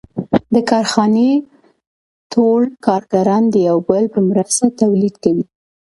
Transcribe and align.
د 0.53 0.55
کارخانې 0.69 1.29
ټول 2.33 2.61
کارګران 2.85 3.43
د 3.49 3.55
یو 3.69 3.77
بل 3.89 4.03
په 4.13 4.19
مرسته 4.29 4.63
تولید 4.81 5.15
کوي 5.23 5.45